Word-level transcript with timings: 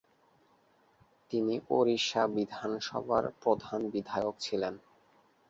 তিনি 1.31 1.55
ওড়িশা 1.69 2.21
বিধানসভার 2.35 3.23
একজন 3.29 3.81
বিধায়ক 3.93 4.35
ছিলেন। 4.39 4.73